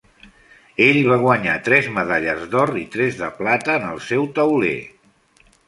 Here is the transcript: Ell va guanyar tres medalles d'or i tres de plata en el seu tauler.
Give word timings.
Ell 0.85 0.97
va 1.11 1.17
guanyar 1.23 1.57
tres 1.67 1.91
medalles 1.99 2.43
d'or 2.55 2.73
i 2.85 2.87
tres 2.97 3.21
de 3.21 3.31
plata 3.45 3.79
en 3.83 3.89
el 3.93 4.03
seu 4.09 4.29
tauler. 4.41 4.77